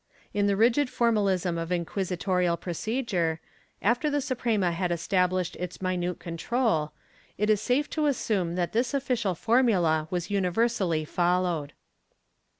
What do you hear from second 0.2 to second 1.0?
In the rigid